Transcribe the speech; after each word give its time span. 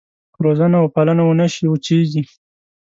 که 0.33 0.39
روزنه 0.45 0.77
وپالنه 0.81 1.23
ونه 1.25 1.47
شي 1.53 1.63
وچېږي. 1.67 2.23